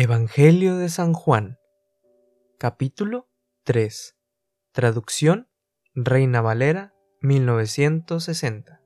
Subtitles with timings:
[0.00, 1.58] Evangelio de San Juan
[2.56, 3.28] Capítulo
[3.64, 4.14] 3
[4.70, 5.48] Traducción
[5.92, 8.80] Reina Valera 1960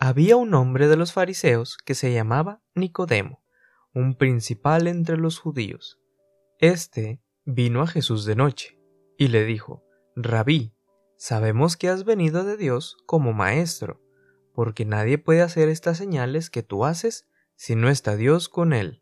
[0.00, 3.44] Había un hombre de los fariseos que se llamaba Nicodemo,
[3.94, 6.00] un principal entre los judíos.
[6.58, 8.80] Este vino a Jesús de noche
[9.16, 9.84] y le dijo,
[10.16, 10.74] Rabí,
[11.16, 14.02] sabemos que has venido de Dios como maestro,
[14.54, 19.01] porque nadie puede hacer estas señales que tú haces si no está Dios con él.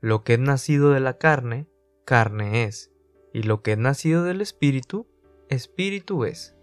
[0.00, 1.68] Lo que es nacido de la carne,
[2.04, 2.92] carne es,
[3.32, 5.06] y lo que es nacido del Espíritu,
[5.48, 6.56] Espíritu es.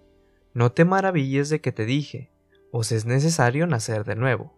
[0.53, 2.31] No te maravilles de que te dije,
[2.72, 4.58] os es necesario nacer de nuevo.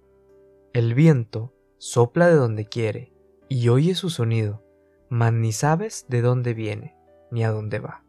[0.73, 3.13] El viento sopla de donde quiere,
[3.47, 4.63] y oye su sonido,
[5.09, 6.95] mas ni sabes de dónde viene,
[7.31, 8.03] ni a dónde va.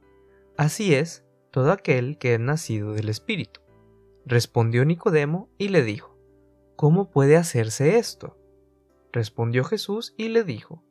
[0.57, 3.61] Así es todo aquel que es nacido del Espíritu.
[4.25, 6.17] Respondió Nicodemo y le dijo,
[6.77, 8.37] ¿Cómo puede hacerse esto?
[9.17, 10.85] Respondió Jesús y le dijo,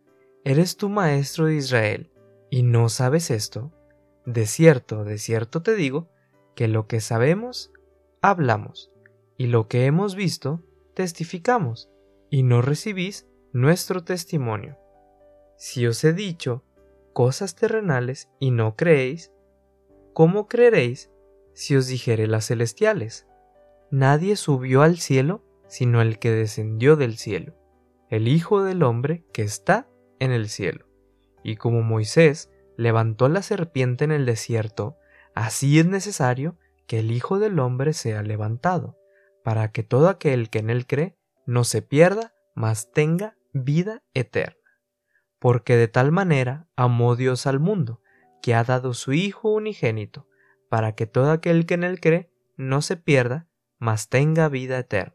[0.44, 2.10] ¿Eres tú maestro de Israel
[2.50, 3.72] y no sabes esto?
[4.26, 6.10] De cierto, de cierto te digo,
[6.56, 7.72] que lo que sabemos,
[8.24, 8.92] hablamos,
[9.38, 10.64] y lo que hemos visto,
[10.96, 11.92] testificamos,
[12.32, 14.80] y no recibís nuestro testimonio.
[15.56, 16.64] Si os he dicho
[17.14, 19.32] cosas terrenales y no creéis,
[20.14, 21.12] ¿cómo creeréis
[21.54, 23.28] si os dijere las celestiales?
[23.92, 27.54] Nadie subió al cielo sino el que descendió del cielo
[28.10, 29.88] el Hijo del Hombre que está
[30.20, 30.86] en el cielo.
[31.44, 34.98] Y como Moisés levantó la serpiente en el desierto,
[35.34, 36.58] así es necesario
[36.88, 38.98] que el Hijo del Hombre sea levantado,
[39.44, 41.16] para que todo aquel que en él cree
[41.46, 44.60] no se pierda, mas tenga vida eterna.
[45.40, 48.02] Porque de tal manera amó Dios al mundo,
[48.42, 50.28] que ha dado su Hijo unigénito,
[50.70, 53.48] para que todo aquel que en él cree no se pierda,
[53.78, 55.15] mas tenga vida eterna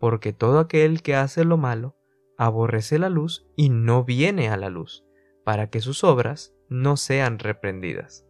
[0.00, 1.94] porque todo aquel que hace lo malo
[2.38, 5.04] aborrece la luz y no viene a la luz,
[5.44, 8.26] para que sus obras no sean reprendidas.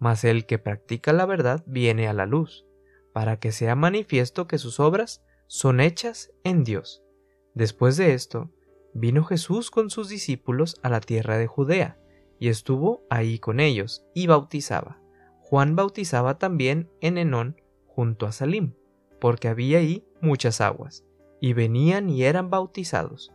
[0.00, 2.66] Mas el que practica la verdad viene a la luz,
[3.12, 7.04] para que sea manifiesto que sus obras son hechas en Dios.
[7.54, 8.50] Después de esto,
[8.92, 12.00] vino Jesús con sus discípulos a la tierra de Judea,
[12.40, 15.00] y estuvo ahí con ellos, y bautizaba.
[15.38, 18.74] Juan bautizaba también en Enón, junto a Salim,
[19.20, 21.04] porque había ahí muchas aguas
[21.42, 23.32] y venían y eran bautizados,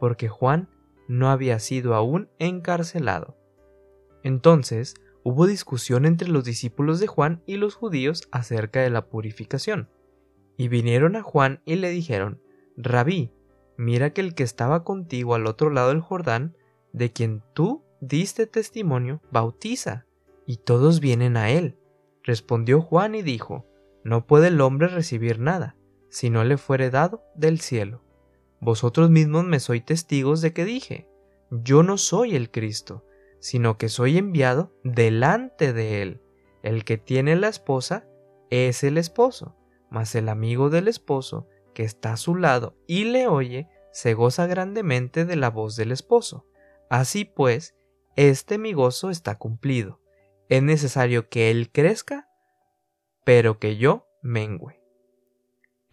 [0.00, 0.68] porque Juan
[1.06, 3.36] no había sido aún encarcelado.
[4.24, 9.88] Entonces hubo discusión entre los discípulos de Juan y los judíos acerca de la purificación.
[10.56, 12.42] Y vinieron a Juan y le dijeron,
[12.76, 13.30] Rabí,
[13.76, 16.56] mira que el que estaba contigo al otro lado del Jordán,
[16.92, 20.06] de quien tú diste testimonio, bautiza,
[20.44, 21.78] y todos vienen a él.
[22.24, 23.64] Respondió Juan y dijo,
[24.02, 25.76] No puede el hombre recibir nada,
[26.14, 28.00] si no le fuere dado del cielo.
[28.60, 31.08] Vosotros mismos me sois testigos de que dije,
[31.50, 33.04] yo no soy el Cristo,
[33.40, 36.22] sino que soy enviado delante de él.
[36.62, 38.06] El que tiene la esposa
[38.48, 39.56] es el esposo,
[39.90, 44.46] mas el amigo del esposo, que está a su lado y le oye, se goza
[44.46, 46.46] grandemente de la voz del esposo.
[46.88, 47.74] Así pues,
[48.14, 50.00] este mi gozo está cumplido.
[50.48, 52.28] Es necesario que él crezca,
[53.24, 54.83] pero que yo mengüe.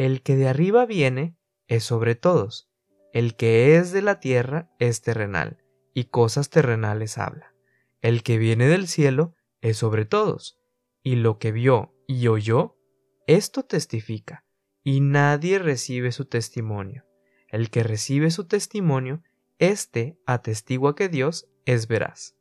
[0.01, 1.37] El que de arriba viene
[1.67, 2.71] es sobre todos,
[3.13, 5.63] el que es de la tierra es terrenal,
[5.93, 7.53] y cosas terrenales habla.
[8.01, 10.59] El que viene del cielo es sobre todos,
[11.03, 12.79] y lo que vio y oyó,
[13.27, 14.43] esto testifica,
[14.83, 17.05] y nadie recibe su testimonio.
[17.47, 19.21] El que recibe su testimonio,
[19.59, 22.35] éste atestigua que Dios es veraz.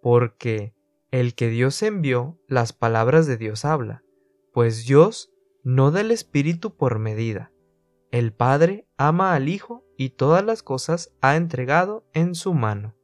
[0.00, 0.72] Porque
[1.10, 4.04] el que Dios envió, las palabras de Dios habla,
[4.52, 5.32] pues Dios
[5.66, 7.50] no del Espíritu por medida.
[8.12, 12.94] El Padre ama al Hijo y todas las cosas ha entregado en su mano.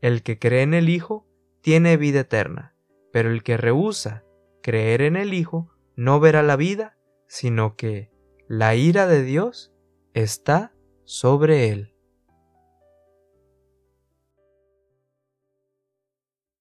[0.00, 1.28] El que cree en el Hijo
[1.60, 2.74] tiene vida eterna,
[3.12, 4.24] pero el que rehúsa
[4.60, 6.98] creer en el Hijo no verá la vida,
[7.28, 8.10] sino que
[8.48, 9.72] la ira de Dios
[10.12, 10.74] está
[11.04, 11.89] sobre él.